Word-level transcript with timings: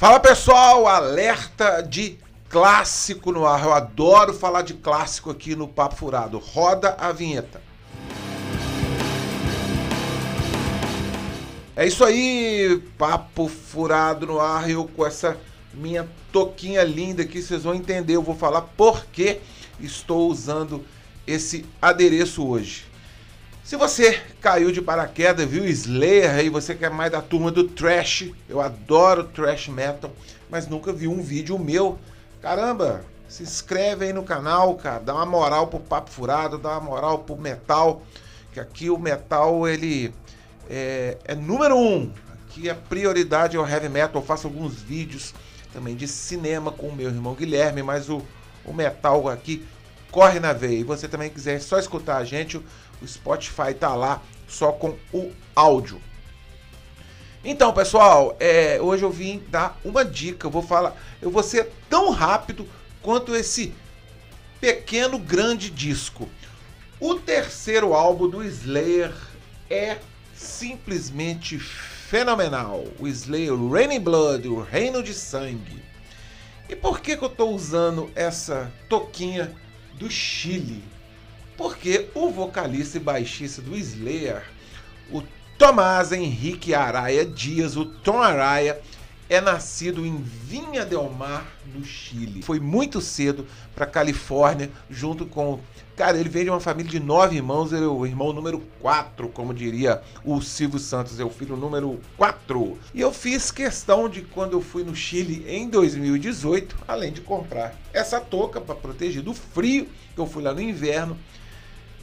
Fala 0.00 0.18
pessoal, 0.18 0.86
alerta 0.86 1.82
de 1.82 2.18
clássico 2.48 3.30
no 3.30 3.46
ar. 3.46 3.62
Eu 3.62 3.74
adoro 3.74 4.32
falar 4.32 4.62
de 4.62 4.72
clássico 4.72 5.30
aqui 5.30 5.54
no 5.54 5.68
Papo 5.68 5.94
Furado. 5.94 6.38
Roda 6.38 6.96
a 6.98 7.12
vinheta. 7.12 7.60
É 11.76 11.86
isso 11.86 12.02
aí, 12.02 12.82
Papo 12.96 13.46
Furado 13.46 14.26
no 14.26 14.40
ar. 14.40 14.70
Eu 14.70 14.86
com 14.86 15.04
essa 15.04 15.36
minha 15.74 16.08
toquinha 16.32 16.82
linda 16.82 17.20
aqui, 17.22 17.42
vocês 17.42 17.64
vão 17.64 17.74
entender. 17.74 18.16
Eu 18.16 18.22
vou 18.22 18.34
falar 18.34 18.62
por 18.62 19.04
que 19.04 19.38
estou 19.78 20.30
usando 20.30 20.82
esse 21.26 21.66
adereço 21.78 22.48
hoje. 22.48 22.89
Se 23.70 23.76
você 23.76 24.20
caiu 24.40 24.72
de 24.72 24.82
paraquedas, 24.82 25.48
viu 25.48 25.64
Slayer 25.64 26.34
aí, 26.34 26.48
você 26.48 26.74
quer 26.74 26.90
mais 26.90 27.12
da 27.12 27.22
turma 27.22 27.52
do 27.52 27.62
trash, 27.62 28.28
eu 28.48 28.60
adoro 28.60 29.22
trash 29.22 29.68
metal, 29.68 30.10
mas 30.50 30.66
nunca 30.66 30.92
viu 30.92 31.12
um 31.12 31.22
vídeo 31.22 31.56
meu. 31.56 31.96
Caramba, 32.42 33.04
se 33.28 33.44
inscreve 33.44 34.06
aí 34.06 34.12
no 34.12 34.24
canal, 34.24 34.74
cara, 34.74 34.98
dá 34.98 35.14
uma 35.14 35.24
moral 35.24 35.68
pro 35.68 35.78
Papo 35.78 36.10
Furado, 36.10 36.58
dá 36.58 36.70
uma 36.70 36.80
moral 36.80 37.20
pro 37.20 37.36
metal, 37.36 38.02
que 38.52 38.58
aqui 38.58 38.90
o 38.90 38.98
metal 38.98 39.68
ele 39.68 40.12
é, 40.68 41.16
é 41.24 41.36
número 41.36 41.78
um. 41.78 42.10
Aqui 42.48 42.68
a 42.68 42.74
prioridade 42.74 43.56
é 43.56 43.60
o 43.60 43.68
heavy 43.68 43.88
metal. 43.88 44.20
Eu 44.20 44.26
faço 44.26 44.48
alguns 44.48 44.82
vídeos 44.82 45.32
também 45.72 45.94
de 45.94 46.08
cinema 46.08 46.72
com 46.72 46.88
o 46.88 46.92
meu 46.96 47.06
irmão 47.06 47.34
Guilherme, 47.34 47.84
mas 47.84 48.10
o, 48.10 48.20
o 48.64 48.72
metal 48.72 49.28
aqui 49.28 49.64
corre 50.10 50.40
na 50.40 50.52
veia. 50.52 50.78
E 50.78 50.84
você 50.84 51.08
também 51.08 51.30
quiser 51.30 51.60
só 51.60 51.78
escutar 51.78 52.16
a 52.16 52.24
gente, 52.24 52.56
o 52.56 53.06
Spotify 53.06 53.74
tá 53.78 53.94
lá 53.94 54.22
só 54.48 54.72
com 54.72 54.96
o 55.12 55.32
áudio. 55.54 56.00
Então, 57.42 57.72
pessoal, 57.72 58.36
é, 58.38 58.78
hoje 58.80 59.02
eu 59.02 59.10
vim 59.10 59.42
dar 59.48 59.78
uma 59.84 60.04
dica. 60.04 60.46
Eu 60.46 60.50
vou 60.50 60.62
falar, 60.62 60.94
eu 61.22 61.30
vou 61.30 61.42
ser 61.42 61.70
tão 61.88 62.10
rápido 62.10 62.68
quanto 63.00 63.34
esse 63.34 63.72
pequeno 64.60 65.18
grande 65.18 65.70
disco. 65.70 66.28
O 67.00 67.14
terceiro 67.14 67.94
álbum 67.94 68.28
do 68.28 68.44
Slayer 68.44 69.14
é 69.70 69.96
simplesmente 70.34 71.58
fenomenal. 71.58 72.84
O 72.98 73.08
Slayer, 73.08 73.54
Raining 73.54 74.00
Blood, 74.00 74.48
o 74.48 74.60
Reino 74.60 75.02
de 75.02 75.14
Sangue. 75.14 75.82
E 76.68 76.76
por 76.76 77.00
que, 77.00 77.16
que 77.16 77.24
eu 77.24 77.28
estou 77.28 77.54
usando 77.54 78.10
essa 78.14 78.70
toquinha 78.88 79.56
do 80.00 80.10
Chile? 80.10 80.82
porque 81.60 82.08
o 82.14 82.30
vocalista 82.30 82.96
e 82.96 83.00
baixista 83.00 83.60
do 83.60 83.76
Slayer, 83.76 84.42
o 85.12 85.22
Tomás 85.58 86.10
Henrique 86.10 86.72
Araia 86.72 87.22
Dias, 87.22 87.76
o 87.76 87.84
Tom 87.84 88.18
Araia, 88.22 88.80
é 89.30 89.40
nascido 89.40 90.04
em 90.04 90.16
Vinha 90.16 90.84
del 90.84 91.08
Mar, 91.08 91.46
no 91.72 91.84
Chile. 91.84 92.42
Foi 92.42 92.58
muito 92.58 93.00
cedo 93.00 93.46
para 93.76 93.86
Califórnia, 93.86 94.68
junto 94.90 95.24
com. 95.24 95.60
Cara, 95.96 96.18
ele 96.18 96.28
veio 96.28 96.46
de 96.46 96.50
uma 96.50 96.60
família 96.60 96.90
de 96.90 96.98
nove 96.98 97.36
irmãos, 97.36 97.72
ele 97.72 97.84
é 97.84 97.86
o 97.86 98.04
irmão 98.04 98.32
número 98.32 98.58
quatro, 98.80 99.28
como 99.28 99.54
diria 99.54 100.02
o 100.24 100.40
Silvio 100.40 100.80
Santos, 100.80 101.20
é 101.20 101.24
o 101.24 101.30
filho 101.30 101.56
número 101.56 102.00
quatro. 102.16 102.76
E 102.92 103.00
eu 103.00 103.12
fiz 103.12 103.52
questão 103.52 104.08
de, 104.08 104.22
quando 104.22 104.54
eu 104.54 104.62
fui 104.62 104.82
no 104.82 104.96
Chile 104.96 105.44
em 105.46 105.68
2018, 105.68 106.76
além 106.88 107.12
de 107.12 107.20
comprar 107.20 107.78
essa 107.92 108.18
touca 108.18 108.60
para 108.60 108.74
proteger 108.74 109.22
do 109.22 109.34
frio, 109.34 109.86
eu 110.16 110.26
fui 110.26 110.42
lá 110.42 110.52
no 110.52 110.60
inverno, 110.60 111.16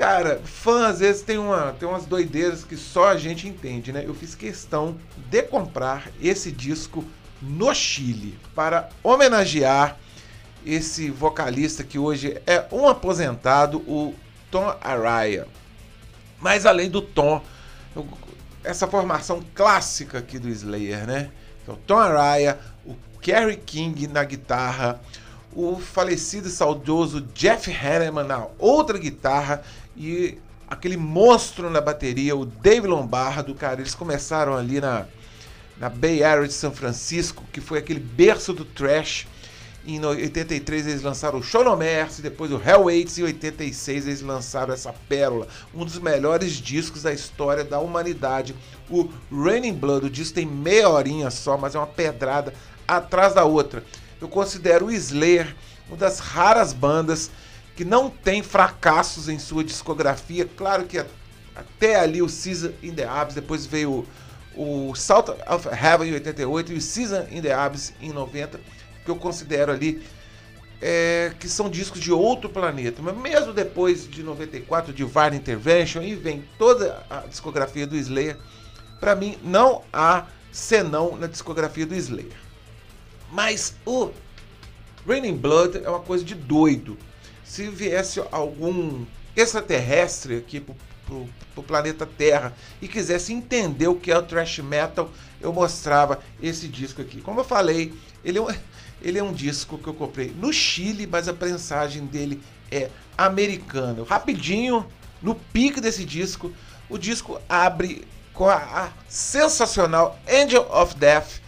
Cara, 0.00 0.40
fã 0.42 0.86
às 0.86 1.00
vezes 1.00 1.20
tem, 1.20 1.36
uma, 1.36 1.74
tem 1.78 1.86
umas 1.86 2.06
doideiras 2.06 2.64
que 2.64 2.74
só 2.74 3.10
a 3.10 3.18
gente 3.18 3.46
entende, 3.46 3.92
né? 3.92 4.02
Eu 4.02 4.14
fiz 4.14 4.34
questão 4.34 4.96
de 5.28 5.42
comprar 5.42 6.08
esse 6.22 6.50
disco 6.50 7.04
no 7.42 7.74
Chile 7.74 8.38
para 8.54 8.88
homenagear 9.02 9.98
esse 10.64 11.10
vocalista 11.10 11.84
que 11.84 11.98
hoje 11.98 12.40
é 12.46 12.64
um 12.72 12.88
aposentado, 12.88 13.80
o 13.80 14.14
Tom 14.50 14.74
Araya. 14.80 15.46
Mas 16.40 16.64
além 16.64 16.88
do 16.88 17.02
Tom, 17.02 17.42
eu, 17.94 18.08
essa 18.64 18.86
formação 18.86 19.44
clássica 19.54 20.20
aqui 20.20 20.38
do 20.38 20.48
Slayer, 20.48 21.06
né? 21.06 21.30
Que 21.62 21.70
é 21.70 21.74
o 21.74 21.76
Tom 21.76 21.98
Araya, 21.98 22.58
o 22.86 22.96
Kerry 23.20 23.58
King 23.58 24.06
na 24.06 24.24
guitarra, 24.24 24.98
o 25.54 25.76
falecido 25.78 26.48
e 26.48 26.50
saudoso 26.50 27.20
Jeff 27.34 27.70
Hanneman 27.70 28.24
na 28.24 28.46
outra 28.58 28.98
guitarra 28.98 29.62
e 29.96 30.38
aquele 30.68 30.96
monstro 30.96 31.68
na 31.68 31.80
bateria, 31.80 32.36
o 32.36 32.46
Dave 32.46 32.86
Lombardo, 32.86 33.54
cara, 33.54 33.80
eles 33.80 33.94
começaram 33.94 34.54
ali 34.56 34.80
na, 34.80 35.06
na 35.78 35.88
Bay 35.88 36.22
Area 36.22 36.46
de 36.46 36.54
São 36.54 36.70
Francisco, 36.70 37.42
que 37.52 37.60
foi 37.60 37.78
aquele 37.78 37.98
berço 37.98 38.52
do 38.52 38.64
trash. 38.64 39.26
Em 39.84 39.98
83 40.04 40.86
eles 40.86 41.02
lançaram 41.02 41.38
o 41.38 41.42
Show 41.42 41.64
No 41.64 41.76
Mercy, 41.76 42.22
depois 42.22 42.52
o 42.52 42.60
Hell 42.62 42.84
Waits, 42.84 43.18
e 43.18 43.22
em 43.22 43.24
86 43.24 44.06
eles 44.06 44.20
lançaram 44.20 44.72
essa 44.72 44.92
pérola, 45.08 45.48
um 45.74 45.84
dos 45.84 45.98
melhores 45.98 46.52
discos 46.52 47.02
da 47.02 47.12
história 47.12 47.64
da 47.64 47.80
humanidade. 47.80 48.54
O 48.88 49.08
Raining 49.32 49.74
Blood, 49.74 50.06
o 50.06 50.10
disco 50.10 50.34
tem 50.34 50.46
meia 50.46 50.88
horinha 50.88 51.30
só, 51.30 51.56
mas 51.56 51.74
é 51.74 51.78
uma 51.78 51.86
pedrada 51.86 52.54
atrás 52.86 53.34
da 53.34 53.44
outra. 53.44 53.82
Eu 54.20 54.28
considero 54.28 54.86
o 54.86 54.90
Slayer 54.92 55.54
uma 55.88 55.96
das 55.96 56.20
raras 56.20 56.72
bandas 56.72 57.30
que 57.74 57.84
não 57.84 58.10
tem 58.10 58.42
fracassos 58.42 59.28
em 59.28 59.38
sua 59.38 59.64
discografia. 59.64 60.48
Claro 60.56 60.84
que 60.84 61.04
até 61.54 61.96
ali 61.96 62.22
o 62.22 62.28
Season 62.28 62.72
in 62.82 62.94
the 62.94 63.04
Abyss, 63.04 63.34
depois 63.34 63.66
veio 63.66 64.06
o 64.54 64.94
Salt 64.94 65.28
of 65.28 65.68
Heaven 65.68 66.10
em 66.10 66.14
88 66.14 66.72
e 66.72 66.76
o 66.76 66.80
Season 66.80 67.26
in 67.30 67.40
the 67.40 67.52
Abyss 67.52 67.92
em 68.00 68.12
90, 68.12 68.60
que 69.04 69.10
eu 69.10 69.16
considero 69.16 69.72
ali 69.72 70.02
é, 70.80 71.32
que 71.38 71.48
são 71.48 71.68
discos 71.68 72.00
de 72.00 72.12
outro 72.12 72.48
planeta. 72.48 73.02
Mas 73.02 73.16
mesmo 73.16 73.52
depois 73.52 74.08
de 74.08 74.22
94, 74.22 74.92
de 74.92 75.04
Divine 75.04 75.36
Intervention, 75.36 76.02
e 76.02 76.14
vem 76.14 76.44
toda 76.58 77.04
a 77.10 77.20
discografia 77.20 77.86
do 77.86 77.96
Slayer, 77.96 78.36
para 78.98 79.14
mim 79.14 79.38
não 79.42 79.82
há 79.92 80.26
senão 80.52 81.16
na 81.16 81.26
discografia 81.26 81.86
do 81.86 81.94
Slayer. 81.94 82.49
Mas 83.30 83.74
o 83.86 84.10
Raining 85.06 85.36
Blood 85.36 85.78
é 85.84 85.88
uma 85.88 86.00
coisa 86.00 86.24
de 86.24 86.34
doido 86.34 86.98
se 87.50 87.68
viesse 87.68 88.22
algum 88.30 89.04
extraterrestre 89.34 90.36
aqui 90.36 90.60
pro, 90.60 90.76
pro, 91.04 91.28
pro, 91.52 91.62
planeta 91.64 92.06
Terra 92.06 92.54
e 92.80 92.86
quisesse 92.86 93.32
entender 93.32 93.88
o 93.88 93.96
que 93.96 94.12
é 94.12 94.16
o 94.16 94.22
thrash 94.22 94.60
metal, 94.60 95.10
eu 95.40 95.52
mostrava 95.52 96.20
esse 96.40 96.68
disco 96.68 97.02
aqui. 97.02 97.20
Como 97.20 97.40
eu 97.40 97.44
falei, 97.44 97.92
ele 98.24 98.38
é 98.38 98.40
um, 98.40 98.46
ele 99.02 99.18
é 99.18 99.22
um 99.22 99.32
disco 99.32 99.78
que 99.78 99.88
eu 99.88 99.94
comprei 99.94 100.32
no 100.36 100.52
Chile, 100.52 101.08
mas 101.08 101.26
a 101.26 101.34
prensagem 101.34 102.06
dele 102.06 102.40
é 102.70 102.88
americana. 103.18 104.04
Rapidinho, 104.04 104.86
no 105.20 105.34
pique 105.34 105.80
desse 105.80 106.04
disco, 106.04 106.52
o 106.88 106.96
disco 106.96 107.40
abre 107.48 108.06
com 108.32 108.48
a, 108.48 108.56
a 108.56 108.92
sensacional 109.08 110.16
Angel 110.28 110.66
of 110.70 110.94
Death 110.94 111.40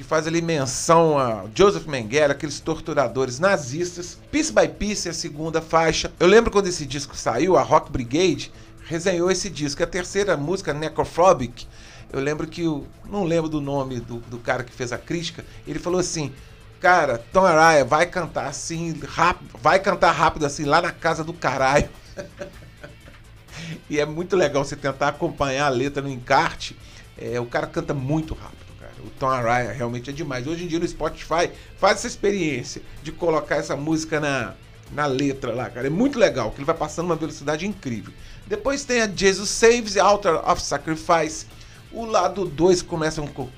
que 0.00 0.04
faz 0.04 0.26
ali 0.26 0.40
menção 0.40 1.18
a 1.18 1.44
Joseph 1.54 1.84
Mengele, 1.84 2.32
aqueles 2.32 2.58
torturadores 2.58 3.38
nazistas. 3.38 4.16
Piece 4.32 4.50
by 4.50 4.66
Piece 4.66 5.08
é 5.08 5.10
a 5.10 5.14
segunda 5.14 5.60
faixa. 5.60 6.10
Eu 6.18 6.26
lembro 6.26 6.50
quando 6.50 6.68
esse 6.68 6.86
disco 6.86 7.14
saiu, 7.14 7.54
a 7.54 7.60
Rock 7.60 7.92
Brigade 7.92 8.50
resenhou 8.86 9.30
esse 9.30 9.50
disco. 9.50 9.82
A 9.82 9.86
terceira 9.86 10.38
música, 10.38 10.72
Necrophobic, 10.72 11.66
eu 12.10 12.18
lembro 12.18 12.46
que, 12.46 12.62
não 13.10 13.24
lembro 13.24 13.50
do 13.50 13.60
nome 13.60 14.00
do, 14.00 14.20
do 14.20 14.38
cara 14.38 14.64
que 14.64 14.72
fez 14.72 14.90
a 14.90 14.96
crítica, 14.96 15.44
ele 15.66 15.78
falou 15.78 16.00
assim, 16.00 16.32
cara, 16.80 17.18
Tom 17.30 17.44
Araya 17.44 17.84
vai 17.84 18.06
cantar 18.06 18.46
assim, 18.46 18.98
rápido, 19.06 19.50
vai 19.60 19.78
cantar 19.80 20.12
rápido 20.12 20.46
assim, 20.46 20.64
lá 20.64 20.80
na 20.80 20.92
casa 20.92 21.22
do 21.22 21.34
caralho. 21.34 21.90
e 23.90 24.00
é 24.00 24.06
muito 24.06 24.34
legal 24.34 24.64
você 24.64 24.76
tentar 24.76 25.08
acompanhar 25.08 25.66
a 25.66 25.68
letra 25.68 26.00
no 26.00 26.08
encarte. 26.08 26.74
É, 27.18 27.38
o 27.38 27.44
cara 27.44 27.66
canta 27.66 27.92
muito 27.92 28.32
rápido 28.32 28.69
o 28.98 29.10
Tom 29.18 29.28
Araya 29.28 29.72
realmente 29.72 30.10
é 30.10 30.12
demais. 30.12 30.46
Hoje 30.46 30.64
em 30.64 30.66
dia 30.66 30.78
no 30.78 30.88
Spotify 30.88 31.50
faz 31.78 31.98
essa 31.98 32.06
experiência 32.06 32.82
de 33.02 33.12
colocar 33.12 33.56
essa 33.56 33.76
música 33.76 34.20
na, 34.20 34.54
na 34.92 35.06
letra 35.06 35.52
lá, 35.54 35.70
cara. 35.70 35.86
É 35.86 35.90
muito 35.90 36.18
legal, 36.18 36.50
que 36.50 36.58
ele 36.58 36.64
vai 36.64 36.76
passando 36.76 37.06
uma 37.06 37.16
velocidade 37.16 37.66
incrível. 37.66 38.12
Depois 38.46 38.84
tem 38.84 39.00
a 39.00 39.06
Jesus 39.08 39.48
Saves 39.50 39.96
Altar 39.96 40.48
of 40.50 40.60
Sacrifice. 40.60 41.46
O 41.92 42.04
lado 42.04 42.44
2 42.44 42.82
começa 42.82 43.20
com 43.22 43.48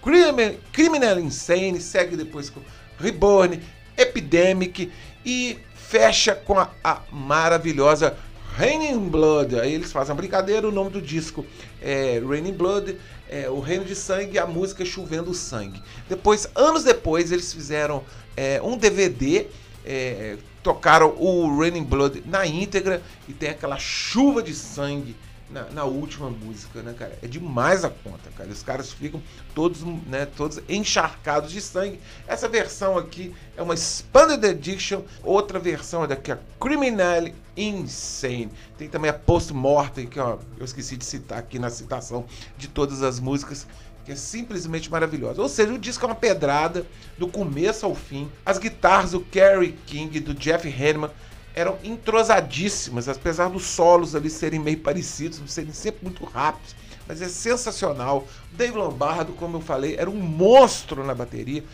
Criminal 0.72 1.18
Insane, 1.18 1.80
segue 1.80 2.16
depois 2.16 2.48
com 2.48 2.60
Reborn, 2.98 3.60
Epidemic 3.96 4.90
e 5.24 5.58
fecha 5.74 6.34
com 6.34 6.58
a, 6.58 6.70
a 6.82 7.00
maravilhosa 7.10 8.16
Raining 8.56 9.08
Blood. 9.08 9.58
Aí 9.58 9.74
eles 9.74 9.92
fazem 9.92 10.12
uma 10.12 10.16
brincadeira, 10.16 10.68
o 10.68 10.72
nome 10.72 10.90
do 10.90 11.00
disco 11.00 11.44
é 11.80 12.22
Raining 12.26 12.52
Blood, 12.52 12.96
é, 13.28 13.48
o 13.48 13.60
Reino 13.60 13.84
de 13.84 13.94
Sangue 13.94 14.34
e 14.34 14.38
a 14.38 14.46
música 14.46 14.84
Chovendo 14.84 15.32
Sangue. 15.34 15.82
Depois, 16.08 16.48
anos 16.54 16.84
depois, 16.84 17.32
eles 17.32 17.52
fizeram 17.52 18.04
é, 18.36 18.60
um 18.62 18.76
DVD, 18.76 19.46
é, 19.84 20.36
tocaram 20.62 21.14
o 21.18 21.58
Raining 21.58 21.84
Blood 21.84 22.22
na 22.26 22.46
íntegra 22.46 23.02
e 23.28 23.32
tem 23.32 23.50
aquela 23.50 23.78
chuva 23.78 24.42
de 24.42 24.54
sangue 24.54 25.16
na, 25.52 25.64
na, 25.70 25.84
última 25.84 26.30
música, 26.30 26.82
né, 26.82 26.94
cara? 26.98 27.16
É 27.22 27.26
demais 27.26 27.84
a 27.84 27.90
conta, 27.90 28.30
cara. 28.36 28.48
Os 28.48 28.62
caras 28.62 28.92
ficam 28.92 29.22
todos, 29.54 29.82
né, 29.82 30.26
todos 30.26 30.60
encharcados 30.68 31.52
de 31.52 31.60
sangue. 31.60 32.00
Essa 32.26 32.48
versão 32.48 32.96
aqui 32.96 33.34
é 33.56 33.62
uma 33.62 33.74
Expanded 33.74 34.42
Edition, 34.42 35.02
outra 35.22 35.58
versão 35.58 36.04
é 36.04 36.06
daqui 36.06 36.32
a 36.32 36.38
Criminal 36.58 37.28
Insane. 37.56 38.50
Tem 38.78 38.88
também 38.88 39.10
a 39.10 39.14
Post 39.14 39.52
Mortem, 39.52 40.06
que 40.06 40.18
ó, 40.18 40.38
eu 40.58 40.64
esqueci 40.64 40.96
de 40.96 41.04
citar 41.04 41.38
aqui 41.38 41.58
na 41.58 41.70
citação 41.70 42.24
de 42.56 42.68
todas 42.68 43.02
as 43.02 43.20
músicas 43.20 43.66
que 44.04 44.12
é 44.12 44.16
simplesmente 44.16 44.90
maravilhosa. 44.90 45.40
Ou 45.40 45.48
seja, 45.48 45.72
o 45.72 45.78
disco 45.78 46.04
é 46.04 46.08
uma 46.08 46.14
pedrada 46.14 46.84
do 47.16 47.28
começo 47.28 47.86
ao 47.86 47.94
fim. 47.94 48.28
As 48.44 48.58
guitarras 48.58 49.12
do 49.12 49.20
Kerry 49.20 49.78
King, 49.86 50.18
do 50.18 50.34
Jeff 50.34 50.68
Hanneman, 50.68 51.10
eram 51.54 51.78
entrosadíssimas, 51.82 53.08
apesar 53.08 53.48
dos 53.50 53.64
solos 53.66 54.14
ali 54.14 54.30
serem 54.30 54.58
meio 54.58 54.78
parecidos, 54.78 55.40
serem 55.46 55.72
sempre 55.72 56.04
muito 56.04 56.24
rápidos, 56.24 56.74
mas 57.06 57.20
é 57.20 57.28
sensacional. 57.28 58.26
O 58.52 58.56
Dave 58.56 58.76
Lombardo, 58.76 59.32
como 59.32 59.58
eu 59.58 59.60
falei, 59.60 59.96
era 59.96 60.08
um 60.08 60.16
monstro 60.16 61.04
na 61.04 61.14
bateria. 61.14 61.64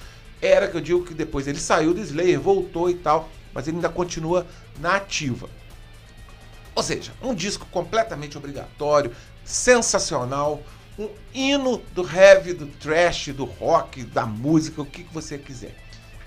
Era 0.41 0.69
que 0.69 0.77
eu 0.77 0.81
digo 0.81 1.05
que 1.05 1.15
depois 1.15 1.47
ele 1.47 1.61
saiu 1.61 1.93
do 1.93 2.01
Slayer, 2.01 2.41
voltou 2.41 2.89
e 2.91 2.95
tal, 2.95 3.29
mas 3.53 3.67
ele 3.69 3.77
ainda 3.77 3.89
continua 3.89 4.47
na 4.79 4.97
ativa. 4.97 5.49
Ou 6.75 6.83
seja, 6.83 7.13
um 7.23 7.35
disco 7.35 7.67
completamente 7.67 8.39
obrigatório, 8.39 9.13
sensacional, 9.45 10.63
um 10.99 11.09
hino 11.35 11.79
do 11.93 12.09
heavy, 12.09 12.53
do 12.53 12.67
trash, 12.67 13.29
do 13.29 13.45
rock, 13.45 14.03
da 14.05 14.27
música, 14.27 14.83
o 14.83 14.87
que, 14.87 15.05
que 15.05 15.15
você 15.15 15.39
quiser. 15.39 15.75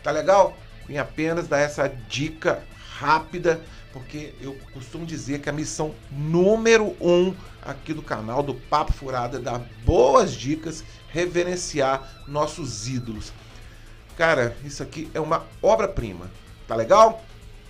Tá 0.03 0.11
legal? 0.11 0.55
Vim 0.87 0.97
apenas 0.97 1.47
dar 1.47 1.59
essa 1.59 1.87
dica 1.87 2.63
rápida, 3.01 3.59
porque 3.91 4.33
eu 4.39 4.55
costumo 4.73 5.05
dizer 5.05 5.41
que 5.41 5.49
a 5.49 5.53
missão 5.53 5.95
número 6.11 6.95
um 7.01 7.33
aqui 7.61 7.93
do 7.93 8.03
canal 8.03 8.43
do 8.43 8.53
Papo 8.53 8.93
Furada 8.93 9.37
é 9.37 9.41
dar 9.41 9.59
boas 9.83 10.33
dicas, 10.33 10.83
reverenciar 11.09 12.23
nossos 12.27 12.87
ídolos. 12.87 13.33
Cara, 14.15 14.55
isso 14.63 14.83
aqui 14.83 15.09
é 15.15 15.19
uma 15.19 15.47
obra-prima. 15.63 16.29
Tá 16.67 16.75
legal? 16.75 17.23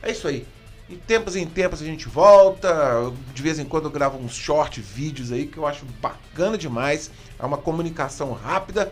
É 0.03 0.11
isso 0.11 0.27
aí. 0.27 0.45
De 0.89 0.97
tempos 0.97 1.37
em 1.37 1.47
tempos 1.47 1.81
a 1.81 1.85
gente 1.85 2.09
volta. 2.09 3.11
De 3.33 3.41
vez 3.41 3.57
em 3.57 3.65
quando 3.65 3.85
eu 3.85 3.91
gravo 3.91 4.17
uns 4.17 4.35
short 4.35 4.81
vídeos 4.81 5.31
aí 5.31 5.47
que 5.47 5.57
eu 5.57 5.65
acho 5.65 5.85
bacana 6.01 6.57
demais. 6.57 7.09
É 7.39 7.45
uma 7.45 7.57
comunicação 7.57 8.33
rápida. 8.33 8.91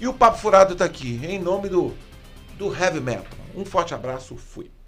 E 0.00 0.08
o 0.08 0.12
Papo 0.12 0.38
Furado 0.38 0.74
tá 0.74 0.84
aqui, 0.84 1.20
em 1.24 1.38
nome 1.38 1.68
do, 1.68 1.94
do 2.58 2.74
Heavy 2.74 3.00
Metal. 3.00 3.38
Um 3.54 3.64
forte 3.64 3.94
abraço, 3.94 4.36
fui. 4.36 4.75